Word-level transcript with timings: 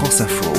France 0.00 0.22
Info. 0.22 0.50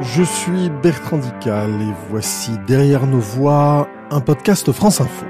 Je 0.00 0.22
suis 0.22 0.70
Bertrand 0.84 1.18
Dical 1.18 1.70
et 1.82 1.92
voici 2.08 2.52
Derrière 2.68 3.08
nos 3.08 3.18
voix, 3.18 3.88
un 4.12 4.20
podcast 4.20 4.70
France 4.70 5.00
Info. 5.00 5.26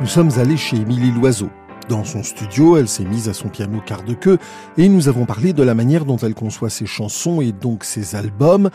Nous 0.00 0.08
sommes 0.08 0.30
allés 0.38 0.56
chez 0.56 0.78
Émilie 0.78 1.12
Loiseau. 1.12 1.50
Dans 1.88 2.04
son 2.04 2.24
studio, 2.24 2.76
elle 2.76 2.88
s'est 2.88 3.04
mise 3.04 3.28
à 3.28 3.32
son 3.32 3.48
piano 3.48 3.80
quart 3.80 4.02
de 4.02 4.14
queue 4.14 4.38
et 4.76 4.88
nous 4.88 5.06
avons 5.06 5.24
parlé 5.24 5.52
de 5.52 5.62
la 5.62 5.74
manière 5.74 6.04
dont 6.04 6.16
elle 6.16 6.34
conçoit 6.34 6.68
ses 6.68 6.84
chansons 6.86 7.40
et 7.40 7.52
donc 7.52 7.84
ses 7.84 8.16
albums. 8.16 8.70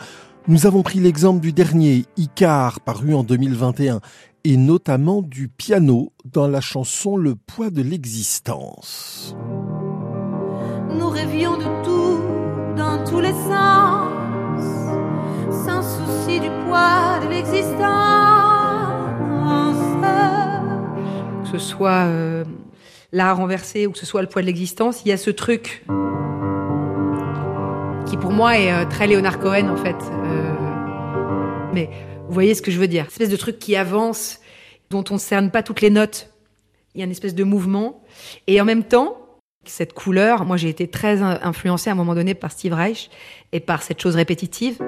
Nous 0.46 0.66
avons 0.66 0.82
pris 0.82 1.00
l'exemple 1.00 1.40
du 1.40 1.54
dernier, 1.54 2.04
Icar, 2.18 2.80
paru 2.80 3.14
en 3.14 3.24
2021, 3.24 4.02
et 4.44 4.58
notamment 4.58 5.22
du 5.22 5.48
piano 5.48 6.12
dans 6.26 6.46
la 6.46 6.60
chanson 6.60 7.16
Le 7.16 7.34
poids 7.34 7.70
de 7.70 7.80
l'existence. 7.80 9.34
Nous 10.90 11.08
rêvions 11.08 11.56
de 11.56 11.64
tout 11.82 12.20
dans 12.76 13.02
tous 13.04 13.20
les 13.20 13.32
sens 13.32 14.64
sans 15.64 15.82
souci 15.82 16.40
du 16.40 16.50
poids 16.66 17.20
de 17.22 17.28
l'existence. 17.30 17.64
Que 21.44 21.58
ce 21.58 21.58
soit 21.58 22.04
euh, 22.04 22.44
l'art 23.12 23.38
renversé 23.38 23.86
ou 23.86 23.92
que 23.92 23.98
ce 23.98 24.04
soit 24.04 24.20
le 24.20 24.28
poids 24.28 24.42
de 24.42 24.46
l'existence, 24.46 25.00
il 25.06 25.08
y 25.08 25.12
a 25.12 25.16
ce 25.16 25.30
truc 25.30 25.86
qui 28.06 28.16
pour 28.16 28.32
moi 28.32 28.58
est 28.58 28.72
euh, 28.72 28.84
très 28.84 29.06
Léonard 29.06 29.38
Cohen 29.38 29.68
en 29.68 29.76
fait. 29.76 29.96
Euh, 29.96 30.54
mais 31.72 31.90
vous 32.26 32.34
voyez 32.34 32.54
ce 32.54 32.62
que 32.62 32.70
je 32.70 32.78
veux 32.78 32.88
dire 32.88 33.06
Espèce 33.06 33.28
de 33.28 33.36
truc 33.36 33.58
qui 33.58 33.76
avance, 33.76 34.40
dont 34.90 35.04
on 35.10 35.14
ne 35.14 35.18
cerne 35.18 35.50
pas 35.50 35.62
toutes 35.62 35.80
les 35.80 35.90
notes. 35.90 36.30
Il 36.94 36.98
y 36.98 37.02
a 37.02 37.04
une 37.04 37.10
espèce 37.10 37.34
de 37.34 37.44
mouvement. 37.44 38.02
Et 38.46 38.60
en 38.60 38.64
même 38.64 38.84
temps, 38.84 39.16
cette 39.64 39.92
couleur, 39.92 40.44
moi 40.44 40.56
j'ai 40.56 40.68
été 40.68 40.88
très 40.88 41.22
influencée 41.22 41.90
à 41.90 41.94
un 41.94 41.96
moment 41.96 42.14
donné 42.14 42.34
par 42.34 42.52
Steve 42.52 42.74
Reich 42.74 43.10
et 43.52 43.60
par 43.60 43.82
cette 43.82 44.00
chose 44.00 44.16
répétitive. 44.16 44.78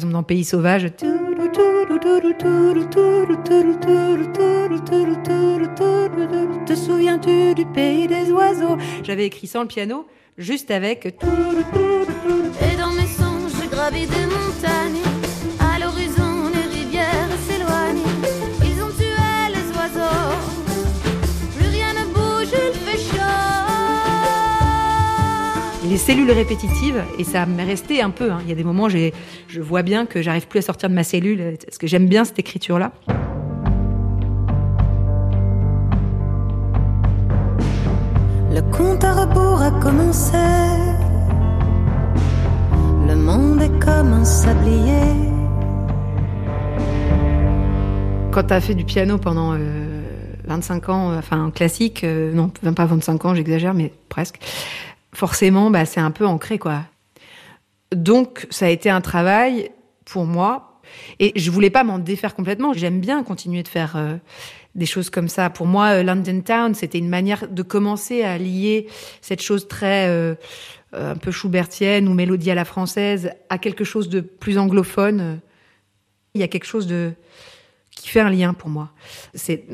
Exemple, 0.00 0.12
dans 0.12 0.22
Pays 0.22 0.44
sauvage. 0.44 0.86
Te 6.66 6.74
souviens-tu 6.74 7.54
du 7.54 7.66
pays 7.66 8.06
des 8.06 8.30
oiseaux? 8.32 8.78
J'avais 9.02 9.26
écrit 9.26 9.46
sans 9.46 9.62
le 9.62 9.68
piano, 9.68 10.06
juste 10.38 10.70
avec. 10.70 11.06
Et 11.06 11.12
dans 12.76 12.92
mes 12.92 13.06
songes, 13.06 13.52
je 13.62 13.68
gravis 13.68 14.06
des 14.06 14.26
montagnes. 14.26 15.09
Cellules 26.00 26.30
répétitives, 26.30 27.02
et 27.18 27.24
ça 27.24 27.46
m'est 27.46 27.64
resté 27.64 28.00
un 28.02 28.10
peu. 28.10 28.30
hein. 28.32 28.38
Il 28.44 28.48
y 28.48 28.52
a 28.52 28.54
des 28.54 28.64
moments, 28.64 28.88
j'ai, 28.88 29.12
je 29.48 29.60
vois 29.60 29.82
bien 29.82 30.06
que 30.06 30.22
j'arrive 30.22 30.48
plus 30.48 30.58
à 30.58 30.62
sortir 30.62 30.88
de 30.88 30.94
ma 30.94 31.04
cellule, 31.04 31.56
parce 31.64 31.78
que 31.78 31.86
j'aime 31.86 32.06
bien 32.08 32.24
cette 32.24 32.38
écriture-là. 32.38 32.92
Le 38.52 38.62
compte 38.76 39.04
à 39.04 39.12
rebours 39.12 39.62
a 39.62 39.70
commencé. 39.80 40.36
Le 43.06 43.14
monde 43.14 43.62
est 43.62 43.78
comme 43.84 44.12
un 44.12 44.24
sablier. 44.24 45.14
Quand 48.32 48.44
tu 48.44 48.54
as 48.54 48.60
fait 48.60 48.74
du 48.74 48.84
piano 48.84 49.18
pendant 49.18 49.52
euh, 49.54 50.02
25 50.46 50.88
ans, 50.88 51.10
euh, 51.10 51.18
enfin 51.18 51.44
en 51.46 51.50
classique, 51.50 52.04
euh, 52.04 52.32
non, 52.32 52.50
même 52.62 52.74
pas 52.74 52.86
25 52.86 53.24
ans, 53.24 53.34
j'exagère, 53.34 53.74
mais 53.74 53.92
presque, 54.08 54.38
forcément, 55.12 55.70
bah, 55.70 55.84
c'est 55.84 56.00
un 56.00 56.10
peu 56.10 56.26
ancré, 56.26 56.58
quoi. 56.58 56.82
Donc, 57.94 58.46
ça 58.50 58.66
a 58.66 58.68
été 58.68 58.88
un 58.88 59.00
travail 59.00 59.70
pour 60.04 60.24
moi, 60.24 60.80
et 61.18 61.32
je 61.36 61.50
voulais 61.50 61.70
pas 61.70 61.84
m'en 61.84 61.98
défaire 61.98 62.34
complètement. 62.34 62.72
J'aime 62.72 63.00
bien 63.00 63.22
continuer 63.22 63.62
de 63.62 63.68
faire 63.68 63.96
euh, 63.96 64.16
des 64.74 64.86
choses 64.86 65.10
comme 65.10 65.28
ça. 65.28 65.50
Pour 65.50 65.66
moi, 65.66 65.88
euh, 65.98 66.02
London 66.02 66.40
Town, 66.40 66.74
c'était 66.74 66.98
une 66.98 67.08
manière 67.08 67.48
de 67.48 67.62
commencer 67.62 68.22
à 68.22 68.38
lier 68.38 68.86
cette 69.20 69.42
chose 69.42 69.68
très 69.68 70.08
euh, 70.08 70.34
un 70.92 71.16
peu 71.16 71.30
schubertienne 71.30 72.08
ou 72.08 72.14
mélodie 72.14 72.50
à 72.50 72.54
la 72.54 72.64
française 72.64 73.32
à 73.48 73.58
quelque 73.58 73.84
chose 73.84 74.08
de 74.08 74.20
plus 74.20 74.58
anglophone. 74.58 75.40
Il 76.34 76.40
y 76.40 76.44
a 76.44 76.48
quelque 76.48 76.66
chose 76.66 76.86
de 76.86 77.12
qui 77.90 78.08
fait 78.08 78.20
un 78.20 78.30
lien 78.30 78.54
pour 78.54 78.70
moi. 78.70 78.90
C'est 79.34 79.64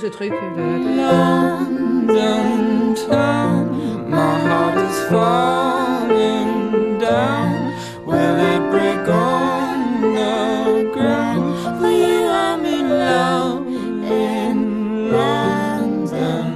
ce 0.00 0.06
truc. 0.06 0.30
de- 0.30 0.96
London 0.96 2.94
town, 3.08 3.68
my 4.08 4.16
heart 4.16 4.78
is 4.90 4.98
falling 5.10 6.98
down. 6.98 7.72
Will 8.06 8.16
it 8.16 8.70
break 8.70 9.08
on 9.08 10.00
the 10.14 10.90
ground? 10.92 11.54
For 11.80 11.90
you, 11.90 12.28
I'm 12.28 12.64
in 12.64 12.88
love 12.88 13.66
in 14.02 15.10
London 15.12 16.52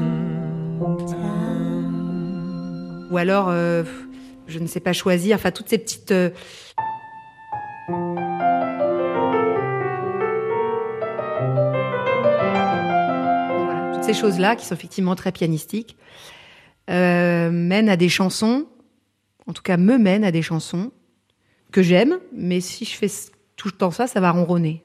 town. 1.07 3.07
Ou 3.11 3.17
alors, 3.19 3.49
euh, 3.51 3.83
je 4.49 4.59
ne 4.59 4.67
sais 4.67 4.81
pas 4.81 4.93
choisir. 4.93 5.37
Enfin, 5.37 5.51
toutes 5.51 5.69
ces 5.69 5.79
petites. 5.79 6.11
euh, 6.13 6.31
ces 14.05 14.13
choses-là, 14.13 14.55
qui 14.55 14.67
sont 14.67 14.75
effectivement 14.75 15.15
très 15.15 15.33
pianistiques, 15.33 15.97
euh, 16.91 17.51
mènent 17.51 17.89
à 17.89 17.97
des 17.97 18.11
chansons, 18.11 18.67
en 19.47 19.53
tout 19.53 19.63
cas 19.63 19.79
me 19.79 19.97
mènent 19.97 20.25
à 20.25 20.31
des 20.31 20.43
chansons 20.43 20.93
que 21.73 21.83
j'aime, 21.83 22.19
mais 22.33 22.61
si 22.61 22.85
je 22.85 22.95
fais 22.97 23.11
tout 23.57 23.69
le 23.69 23.73
temps 23.73 23.91
ça, 23.91 24.07
ça 24.07 24.21
va 24.21 24.31
ronronner. 24.31 24.85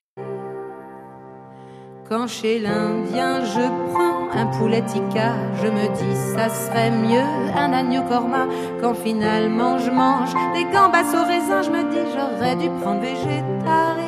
Quand 2.08 2.28
chez 2.28 2.60
l'Indien 2.60 3.46
je 3.46 3.92
prends 3.92 4.32
un 4.32 4.48
poulet 4.58 4.82
tikka, 4.82 5.36
je 5.62 5.68
me 5.68 5.86
dis 5.94 6.16
ça 6.36 6.50
serait 6.50 6.90
mieux 6.90 7.20
un 7.56 7.74
agneau 7.74 8.02
korma. 8.04 8.48
Quand 8.82 8.96
finalement 8.96 9.78
je 9.78 9.92
mange 9.92 10.34
des 10.54 10.64
gambas 10.74 11.12
au 11.14 11.26
raisin, 11.28 11.62
je 11.62 11.70
me 11.70 11.84
dis 11.92 12.12
j'aurais 12.16 12.56
dû 12.56 12.70
prendre 12.82 13.02
végétarien. 13.02 13.99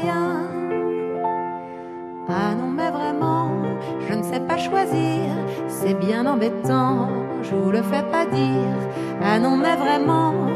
C'est 5.82 5.96
bien 5.96 6.28
embêtant, 6.28 7.10
je 7.42 7.56
vous 7.56 7.72
le 7.72 7.82
fais 7.82 8.04
pas 8.04 8.28
dire. 8.28 8.78
Ah 9.20 9.40
non 9.40 9.58
mais 9.58 9.76
vraiment, 9.76 10.48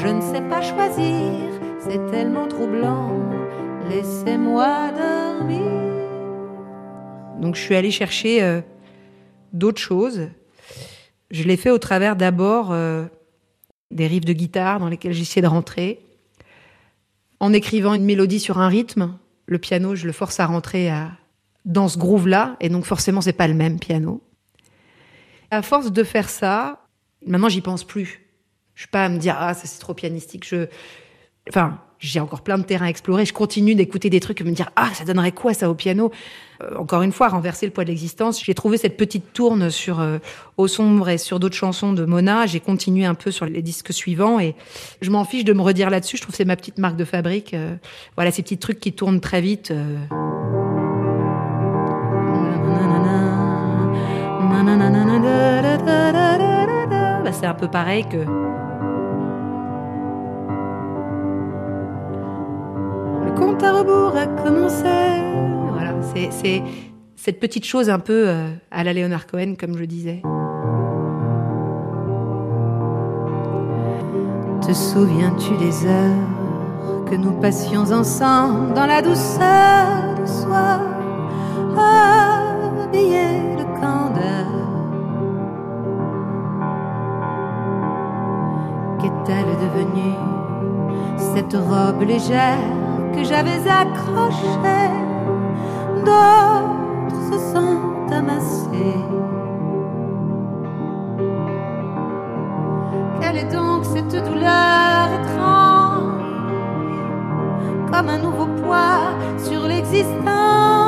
je 0.00 0.08
ne 0.08 0.22
sais 0.22 0.40
pas 0.40 0.62
choisir, 0.62 1.34
c'est 1.80 2.10
tellement 2.10 2.48
troublant, 2.48 3.12
laissez-moi 3.90 4.90
dormir. 4.92 5.60
Donc 7.40 7.56
je 7.56 7.60
suis 7.60 7.74
allée 7.74 7.90
chercher 7.90 8.42
euh, 8.42 8.62
d'autres 9.52 9.80
choses. 9.80 10.28
Je 11.30 11.44
l'ai 11.44 11.58
fait 11.58 11.70
au 11.70 11.78
travers 11.78 12.16
d'abord 12.16 12.72
euh, 12.72 13.04
des 13.90 14.06
riffs 14.06 14.24
de 14.24 14.32
guitare 14.32 14.80
dans 14.80 14.88
lesquels 14.88 15.12
j'essayais 15.12 15.42
de 15.42 15.46
rentrer. 15.46 16.00
En 17.38 17.52
écrivant 17.52 17.92
une 17.92 18.04
mélodie 18.04 18.40
sur 18.40 18.58
un 18.58 18.68
rythme, 18.68 19.18
le 19.44 19.58
piano, 19.58 19.94
je 19.94 20.06
le 20.06 20.12
force 20.12 20.40
à 20.40 20.46
rentrer 20.46 20.88
à, 20.90 21.10
dans 21.66 21.88
ce 21.88 21.98
groove-là, 21.98 22.56
et 22.60 22.70
donc 22.70 22.84
forcément, 22.84 23.20
c'est 23.20 23.34
pas 23.34 23.48
le 23.48 23.54
même 23.54 23.78
piano. 23.78 24.22
À 25.50 25.62
force 25.62 25.90
de 25.90 26.04
faire 26.04 26.28
ça, 26.28 26.86
maintenant, 27.26 27.48
j'y 27.48 27.60
pense 27.60 27.84
plus. 27.84 28.26
Je 28.74 28.82
suis 28.82 28.90
pas 28.90 29.04
à 29.04 29.08
me 29.08 29.18
dire, 29.18 29.36
ah, 29.38 29.54
ça 29.54 29.66
c'est 29.66 29.80
trop 29.80 29.94
pianistique. 29.94 30.46
Je, 30.48 30.66
enfin, 31.48 31.78
j'ai 31.98 32.18
encore 32.18 32.40
plein 32.40 32.56
de 32.56 32.62
terrain 32.62 32.86
à 32.86 32.88
explorer. 32.88 33.26
Je 33.26 33.34
continue 33.34 33.74
d'écouter 33.74 34.08
des 34.08 34.20
trucs 34.20 34.40
et 34.40 34.44
me 34.44 34.52
dire, 34.52 34.70
ah, 34.76 34.88
ça 34.94 35.04
donnerait 35.04 35.32
quoi 35.32 35.52
ça 35.52 35.68
au 35.68 35.74
piano? 35.74 36.10
Euh, 36.62 36.76
Encore 36.76 37.02
une 37.02 37.12
fois, 37.12 37.28
renverser 37.28 37.66
le 37.66 37.72
poids 37.72 37.84
de 37.84 37.90
l'existence. 37.90 38.42
J'ai 38.42 38.54
trouvé 38.54 38.78
cette 38.78 38.96
petite 38.96 39.34
tourne 39.34 39.70
sur 39.70 40.00
euh, 40.00 40.18
Au 40.56 40.66
sombre 40.66 41.10
et 41.10 41.18
sur 41.18 41.38
d'autres 41.40 41.56
chansons 41.56 41.92
de 41.92 42.06
Mona. 42.06 42.46
J'ai 42.46 42.60
continué 42.60 43.04
un 43.04 43.14
peu 43.14 43.30
sur 43.30 43.44
les 43.44 43.60
disques 43.60 43.92
suivants 43.92 44.40
et 44.40 44.54
je 45.02 45.10
m'en 45.10 45.24
fiche 45.24 45.44
de 45.44 45.52
me 45.52 45.60
redire 45.60 45.90
là-dessus. 45.90 46.16
Je 46.16 46.22
trouve 46.22 46.32
que 46.32 46.38
c'est 46.38 46.46
ma 46.46 46.56
petite 46.56 46.78
marque 46.78 46.96
de 46.96 47.04
fabrique. 47.04 47.52
Euh, 47.52 47.74
voilà, 48.16 48.30
ces 48.30 48.42
petits 48.42 48.58
trucs 48.58 48.80
qui 48.80 48.94
tournent 48.94 49.20
très 49.20 49.42
vite. 49.42 49.70
C'est 57.32 57.46
un 57.46 57.54
peu 57.54 57.68
pareil 57.68 58.04
que 58.04 58.18
compte 63.36 63.62
à 63.62 63.72
rebours 63.72 64.14
a 64.16 64.26
commencé. 64.26 64.84
Voilà, 65.72 65.94
c'est- 66.30 66.62
cette 67.16 67.40
petite 67.40 67.64
chose 67.64 67.88
un 67.88 67.98
peu 67.98 68.28
à 68.70 68.84
la 68.84 68.92
Leonard 68.92 69.26
Cohen, 69.26 69.54
comme 69.58 69.76
je 69.78 69.84
disais. 69.84 70.22
Te 74.66 74.72
souviens-tu 74.72 75.56
des 75.56 75.86
heures 75.86 77.04
que 77.10 77.14
nous 77.16 77.32
passions 77.40 77.90
ensemble 77.90 78.74
dans 78.74 78.86
la 78.86 79.00
douceur 79.02 80.14
du 80.20 80.26
soir, 80.30 80.80
habillés 81.76 83.56
Qu'est-elle 89.24 89.56
devenue 89.64 90.14
cette 91.18 91.52
robe 91.54 92.02
légère 92.02 92.58
que 93.14 93.22
j'avais 93.24 93.60
accrochée? 93.68 94.90
D'autres 96.04 97.20
se 97.32 97.38
sont 97.52 98.12
amassés. 98.12 99.04
Quelle 103.20 103.38
est 103.38 103.52
donc 103.52 103.84
cette 103.84 104.24
douleur 104.24 105.08
étrange 105.20 106.12
Comme 107.92 108.08
un 108.08 108.18
nouveau 108.18 108.46
poids 108.62 109.12
sur 109.38 109.66
l'existence? 109.68 110.80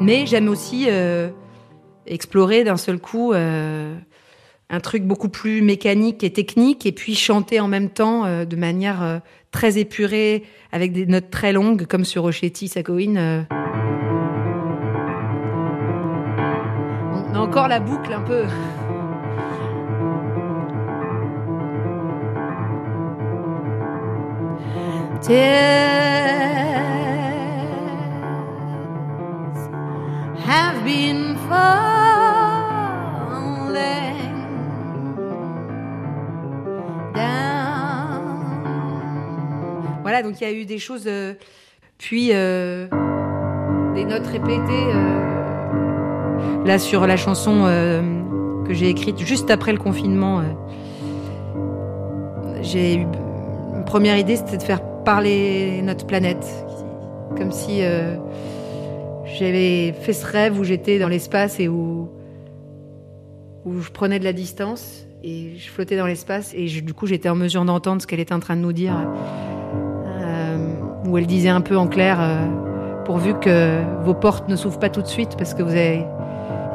Mais 0.00 0.24
j'aime 0.24 0.48
aussi 0.48 0.86
euh, 0.88 1.28
explorer 2.10 2.64
d'un 2.64 2.76
seul 2.76 2.98
coup 2.98 3.32
euh, 3.32 3.94
un 4.68 4.80
truc 4.80 5.04
beaucoup 5.04 5.28
plus 5.28 5.62
mécanique 5.62 6.22
et 6.22 6.32
technique, 6.32 6.84
et 6.86 6.92
puis 6.92 7.14
chanter 7.14 7.60
en 7.60 7.68
même 7.68 7.88
temps 7.88 8.24
euh, 8.24 8.44
de 8.44 8.56
manière 8.56 9.02
euh, 9.02 9.18
très 9.50 9.78
épurée, 9.78 10.44
avec 10.72 10.92
des 10.92 11.06
notes 11.06 11.30
très 11.30 11.52
longues, 11.52 11.86
comme 11.86 12.04
sur 12.04 12.22
Rochetti, 12.22 12.68
Sakowin. 12.68 13.46
On 17.12 17.34
a 17.34 17.38
encore 17.38 17.68
la 17.68 17.80
boucle 17.80 18.12
un 18.12 18.20
peu. 18.22 18.44
Have 30.46 30.84
been 30.84 31.36
Donc 40.22 40.40
il 40.40 40.44
y 40.44 40.50
a 40.50 40.52
eu 40.52 40.64
des 40.64 40.78
choses, 40.78 41.04
euh, 41.06 41.34
puis 41.98 42.30
euh, 42.32 42.86
des 43.94 44.04
notes 44.04 44.26
répétées. 44.26 44.60
euh, 44.94 46.64
là, 46.64 46.78
sur 46.78 47.06
la 47.06 47.16
chanson 47.16 47.64
que 48.66 48.74
j'ai 48.74 48.88
écrite 48.88 49.18
juste 49.18 49.50
après 49.50 49.72
le 49.72 49.78
confinement, 49.78 50.42
j'ai 52.62 52.96
eu 52.96 53.00
une 53.00 53.84
première 53.86 54.16
idée, 54.18 54.36
c'était 54.36 54.58
de 54.58 54.62
faire 54.62 54.82
parler 55.04 55.80
notre 55.82 56.06
planète, 56.06 56.46
comme 57.36 57.50
si 57.50 57.80
j'avais 59.38 59.92
fait 59.92 60.12
ce 60.12 60.26
rêve 60.26 60.58
où 60.58 60.64
j'étais 60.64 60.98
dans 60.98 61.08
l'espace 61.08 61.60
et 61.60 61.68
où 61.68 62.08
je 63.66 63.90
prenais 63.90 64.18
de 64.18 64.24
la 64.24 64.32
distance 64.32 65.06
et 65.22 65.56
je 65.56 65.70
flottais 65.70 65.96
dans 65.96 66.06
l'espace 66.06 66.52
et 66.54 66.66
du 66.66 66.94
coup 66.94 67.06
j'étais 67.06 67.28
en 67.28 67.34
mesure 67.34 67.64
d'entendre 67.64 68.00
ce 68.00 68.06
qu'elle 68.06 68.20
était 68.20 68.34
en 68.34 68.40
train 68.40 68.56
de 68.56 68.62
nous 68.62 68.72
dire. 68.72 68.94
Où 71.10 71.18
elle 71.18 71.26
disait 71.26 71.48
un 71.48 71.60
peu 71.60 71.76
en 71.76 71.88
clair, 71.88 72.18
euh, 72.20 72.46
pourvu 73.04 73.34
que 73.34 73.80
vos 74.04 74.14
portes 74.14 74.48
ne 74.48 74.54
s'ouvrent 74.54 74.78
pas 74.78 74.90
tout 74.90 75.02
de 75.02 75.08
suite 75.08 75.36
parce 75.36 75.54
que 75.54 75.62
vous 75.64 75.70
avez 75.70 76.06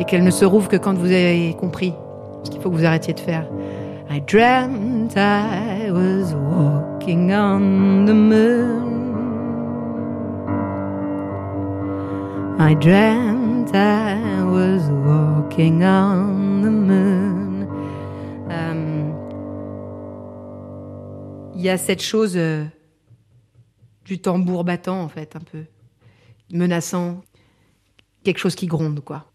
et 0.02 0.04
qu'elles 0.04 0.26
ne 0.26 0.32
se 0.32 0.44
rouvrent 0.44 0.68
que 0.68 0.76
quand 0.76 0.94
vous 0.98 1.06
avez 1.06 1.56
compris 1.58 1.94
ce 2.44 2.50
qu'il 2.52 2.62
faut 2.62 2.70
que 2.70 2.76
vous 2.76 2.86
arrêtiez 2.86 3.14
de 3.14 3.20
faire. 3.22 3.46
I 4.10 4.20
dreamt 4.20 5.16
I 5.16 5.90
was 5.90 6.36
walking 6.36 7.32
on 7.32 8.06
the 8.06 8.14
moon. 8.14 8.92
I 12.60 12.76
dreamt 12.76 13.74
I 13.74 14.44
was 14.44 14.90
walking 15.06 15.82
on 15.84 16.62
the 16.62 16.70
moon. 16.70 17.68
Euh, 18.52 19.12
Il 21.56 21.62
y 21.62 21.70
a 21.70 21.78
cette 21.78 22.02
chose 22.02 22.34
euh, 22.36 22.66
du 24.06 24.20
tambour 24.20 24.64
battant, 24.64 25.02
en 25.02 25.10
fait, 25.10 25.36
un 25.36 25.40
peu 25.40 25.66
menaçant, 26.54 27.24
quelque 28.24 28.38
chose 28.38 28.56
qui 28.56 28.68
gronde, 28.68 29.02
quoi. 29.02 29.32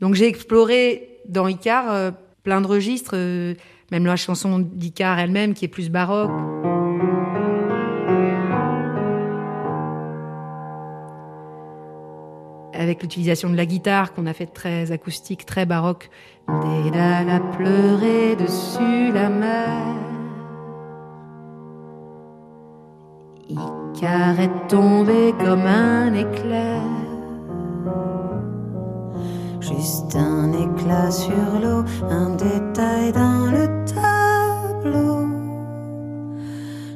Donc 0.00 0.14
j'ai 0.14 0.26
exploré 0.26 1.18
dans 1.28 1.46
Icar 1.46 1.90
euh, 1.90 2.10
plein 2.42 2.60
de 2.60 2.66
registres, 2.66 3.12
euh, 3.14 3.54
même 3.90 4.06
la 4.06 4.16
chanson 4.16 4.58
d'Icar 4.58 5.18
elle-même 5.18 5.54
qui 5.54 5.64
est 5.64 5.68
plus 5.68 5.90
baroque. 5.90 6.30
Avec 12.72 13.02
l'utilisation 13.02 13.50
de 13.50 13.56
la 13.56 13.66
guitare 13.66 14.14
qu'on 14.14 14.24
a 14.24 14.32
fait 14.32 14.46
très 14.46 14.90
acoustique, 14.90 15.44
très 15.44 15.66
baroque. 15.66 16.08
Dédale 16.48 17.28
a 17.28 17.40
pleuré 17.40 18.36
dessus 18.36 19.12
la 19.12 19.28
mer. 19.28 19.99
Icar 24.00 24.40
est 24.40 24.68
tombé 24.68 25.34
comme 25.38 25.66
un 25.66 26.14
éclair. 26.14 26.80
Juste 29.60 30.16
un 30.16 30.50
éclat 30.54 31.10
sur 31.10 31.34
l'eau, 31.62 31.84
un 32.08 32.30
détail 32.30 33.12
dans 33.12 33.50
le 33.50 33.66
tableau. 33.84 35.26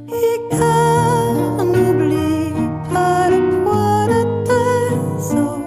Icar, 0.09 1.65
n'oublie 1.67 2.55
pas 2.91 3.29
le 3.29 3.63
poids 3.63 4.07
de 4.07 4.23
tes 4.47 5.37
os. 5.37 5.61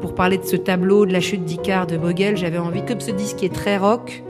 Pour 0.00 0.14
parler 0.14 0.38
de 0.38 0.44
ce 0.44 0.56
tableau 0.56 1.04
de 1.04 1.12
la 1.12 1.20
chute 1.20 1.44
d'Icar 1.44 1.86
de 1.86 1.98
Bruegel, 1.98 2.38
j'avais 2.38 2.56
envie, 2.56 2.86
comme 2.86 3.00
ce 3.00 3.10
disque 3.10 3.42
est 3.42 3.52
très 3.52 3.76
rock, 3.76 4.24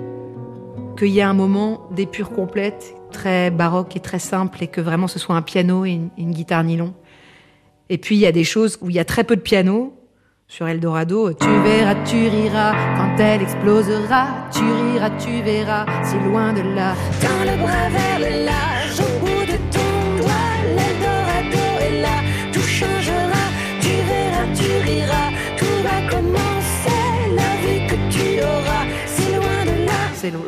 qu'il 1.03 1.11
y 1.11 1.19
ait 1.19 1.23
un 1.23 1.35
moment 1.35 1.89
d'épure 1.91 2.31
complète, 2.31 2.95
très 3.11 3.51
baroque 3.51 3.97
et 3.97 4.01
très 4.01 4.21
simple, 4.21 4.63
et 4.63 4.69
que 4.69 4.81
vraiment 4.81 5.09
ce 5.09 5.19
soit 5.19 5.35
un 5.35 5.43
piano 5.43 5.85
et 5.85 5.91
une, 5.91 6.11
une 6.17 6.31
guitare 6.31 6.63
nylon. 6.63 6.95
Et 7.89 7.99
puis 7.99 8.15
il 8.15 8.21
y 8.21 8.27
a 8.27 8.31
des 8.31 8.45
choses 8.45 8.79
où 8.81 8.89
il 8.89 8.95
y 8.95 9.01
a 9.01 9.05
très 9.05 9.25
peu 9.25 9.35
de 9.35 9.41
piano. 9.41 9.99
Sur 10.47 10.69
Eldorado, 10.69 11.33
tu 11.33 11.49
verras, 11.65 11.95
tu 12.05 12.29
riras, 12.29 12.75
quand 12.97 13.17
elle 13.19 13.43
explosera, 13.43 14.27
tu 14.53 14.61
riras, 14.61 15.11
tu 15.19 15.43
verras, 15.43 15.87
si 16.05 16.15
loin 16.29 16.53
de 16.53 16.61
là. 16.61 16.95
Dans 17.21 17.51
le 17.51 17.57
bras 17.57 17.89
vers 17.89 18.19
le 18.21 18.45
large, 18.45 18.82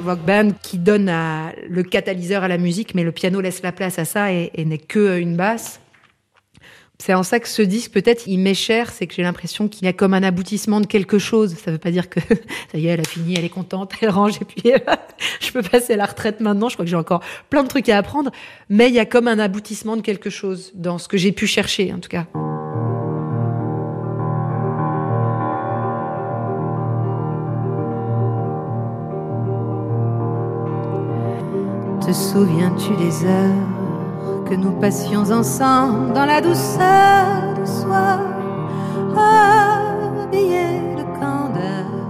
rock 0.04 0.20
band 0.20 0.50
qui 0.62 0.78
donne 0.78 1.10
le 1.68 1.82
catalyseur 1.82 2.44
à 2.44 2.48
la 2.48 2.58
musique, 2.58 2.94
mais 2.94 3.02
le 3.02 3.12
piano 3.12 3.40
laisse 3.40 3.62
la 3.62 3.72
place 3.72 3.98
à 3.98 4.04
ça 4.04 4.32
et, 4.32 4.50
n'est 4.64 4.78
que 4.78 5.18
une 5.18 5.36
basse. 5.36 5.80
C'est 7.00 7.12
en 7.12 7.24
ça 7.24 7.40
que 7.40 7.48
ce 7.48 7.60
disque, 7.60 7.90
peut-être, 7.90 8.28
il 8.28 8.38
m'est 8.38 8.54
cher, 8.54 8.90
c'est 8.92 9.08
que 9.08 9.14
j'ai 9.14 9.24
l'impression 9.24 9.66
qu'il 9.66 9.84
y 9.84 9.88
a 9.88 9.92
comme 9.92 10.14
un 10.14 10.22
aboutissement 10.22 10.80
de 10.80 10.86
quelque 10.86 11.18
chose. 11.18 11.56
Ça 11.56 11.72
veut 11.72 11.78
pas 11.78 11.90
dire 11.90 12.08
que 12.08 12.20
ça 12.72 12.78
y 12.78 12.86
est, 12.86 12.90
elle 12.90 13.00
a 13.00 13.04
fini, 13.04 13.34
elle 13.36 13.44
est 13.44 13.48
contente, 13.48 13.92
elle 14.00 14.10
range 14.10 14.36
et 14.40 14.44
puis 14.44 14.72
je 15.40 15.50
peux 15.50 15.62
passer 15.62 15.94
à 15.94 15.96
la 15.96 16.06
retraite 16.06 16.40
maintenant. 16.40 16.68
Je 16.68 16.76
crois 16.76 16.84
que 16.84 16.90
j'ai 16.90 16.96
encore 16.96 17.20
plein 17.50 17.64
de 17.64 17.68
trucs 17.68 17.88
à 17.88 17.98
apprendre, 17.98 18.30
mais 18.68 18.88
il 18.88 18.94
y 18.94 19.00
a 19.00 19.06
comme 19.06 19.26
un 19.26 19.40
aboutissement 19.40 19.96
de 19.96 20.02
quelque 20.02 20.30
chose 20.30 20.70
dans 20.74 20.98
ce 20.98 21.08
que 21.08 21.16
j'ai 21.16 21.32
pu 21.32 21.46
chercher, 21.46 21.92
en 21.92 21.98
tout 21.98 22.08
cas. 22.08 22.26
Te 32.06 32.12
souviens-tu 32.12 32.94
des 32.96 33.24
heures 33.24 34.44
que 34.44 34.54
nous 34.54 34.72
passions 34.72 35.30
ensemble 35.30 36.12
dans 36.12 36.26
la 36.26 36.42
douceur 36.42 37.54
du 37.54 37.66
soir, 37.66 38.18
candeur 39.14 39.53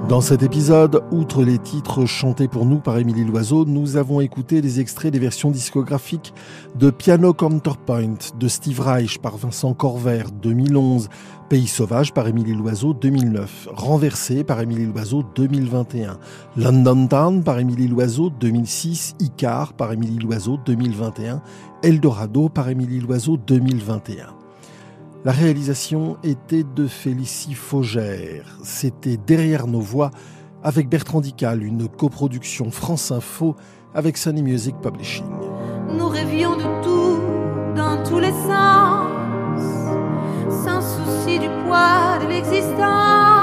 Dans 0.08 0.20
cet 0.20 0.42
épisode, 0.42 1.02
outre 1.12 1.42
les 1.42 1.58
titres 1.58 2.04
chantés 2.04 2.46
pour 2.46 2.66
nous 2.66 2.78
par 2.78 2.98
Émilie 2.98 3.24
Loiseau, 3.24 3.64
nous 3.64 3.96
avons 3.96 4.20
écouté 4.20 4.60
des 4.60 4.78
extraits 4.78 5.10
des 5.10 5.18
versions 5.18 5.50
discographiques 5.50 6.34
de 6.78 6.90
Piano 6.90 7.32
Counterpoint 7.32 8.18
de 8.38 8.48
Steve 8.48 8.80
Reich 8.80 9.18
par 9.18 9.38
Vincent 9.38 9.72
Corvert 9.72 10.30
2011, 10.30 11.08
Pays 11.48 11.66
sauvage 11.66 12.12
par 12.12 12.28
Émilie 12.28 12.54
Loiseau 12.54 12.92
2009, 12.92 13.68
Renversé 13.72 14.44
par 14.44 14.60
Émilie 14.60 14.86
Loiseau 14.86 15.24
2021, 15.34 16.18
London 16.58 17.06
Town 17.06 17.42
par 17.42 17.58
Émilie 17.58 17.88
Loiseau 17.88 18.28
2006, 18.28 19.14
Icar 19.20 19.72
par 19.72 19.90
Émilie 19.90 20.18
Loiseau 20.18 20.58
2021, 20.66 21.40
Eldorado 21.82 22.50
par 22.50 22.68
Émilie 22.68 23.00
Loiseau 23.00 23.38
2021. 23.38 24.43
La 25.24 25.32
réalisation 25.32 26.18
était 26.22 26.64
de 26.64 26.86
Félicie 26.86 27.54
Faugère. 27.54 28.58
C'était 28.62 29.16
Derrière 29.16 29.66
nos 29.66 29.80
voix 29.80 30.10
avec 30.62 30.90
Bertrand 30.90 31.22
Dical, 31.22 31.62
une 31.62 31.88
coproduction 31.88 32.70
France 32.70 33.10
Info 33.10 33.56
avec 33.94 34.18
Sony 34.18 34.42
Music 34.42 34.76
Publishing. 34.82 35.24
Nous 35.96 36.08
rêvions 36.08 36.56
de 36.56 36.82
tout 36.82 37.20
dans 37.74 38.02
tous 38.04 38.18
les 38.18 38.32
sens, 38.32 39.62
sans 40.62 40.82
souci 40.82 41.38
du 41.38 41.48
poids 41.64 42.18
de 42.22 42.28
l'existence. 42.28 43.33